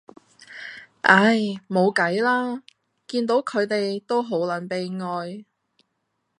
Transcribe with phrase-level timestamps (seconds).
[1.01, 1.35] 唉，
[1.69, 2.63] 冇計呀，
[3.07, 5.45] 見到佢哋都好撚悲哀